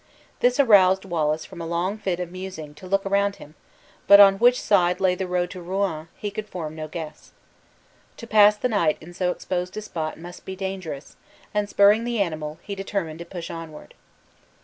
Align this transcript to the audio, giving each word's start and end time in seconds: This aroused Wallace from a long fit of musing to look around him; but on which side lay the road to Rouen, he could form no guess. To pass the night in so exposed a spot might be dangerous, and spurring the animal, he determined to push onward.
This 0.39 0.59
aroused 0.59 1.05
Wallace 1.05 1.45
from 1.45 1.61
a 1.61 1.67
long 1.67 1.99
fit 1.99 2.19
of 2.19 2.31
musing 2.31 2.73
to 2.73 2.87
look 2.87 3.05
around 3.05 3.35
him; 3.35 3.53
but 4.07 4.19
on 4.19 4.39
which 4.39 4.59
side 4.59 4.99
lay 4.99 5.13
the 5.13 5.27
road 5.27 5.51
to 5.51 5.61
Rouen, 5.61 6.07
he 6.17 6.31
could 6.31 6.49
form 6.49 6.73
no 6.75 6.87
guess. 6.87 7.33
To 8.17 8.25
pass 8.25 8.57
the 8.57 8.67
night 8.67 8.97
in 8.99 9.13
so 9.13 9.29
exposed 9.29 9.77
a 9.77 9.81
spot 9.83 10.17
might 10.19 10.41
be 10.43 10.55
dangerous, 10.55 11.17
and 11.53 11.69
spurring 11.69 12.03
the 12.03 12.19
animal, 12.19 12.57
he 12.63 12.73
determined 12.73 13.19
to 13.19 13.25
push 13.25 13.51
onward. 13.51 13.93